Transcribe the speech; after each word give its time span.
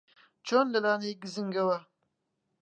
چۆن 0.47 0.65
لە 0.73 0.79
لانەی 0.85 1.19
گزنگەوە 1.23 1.77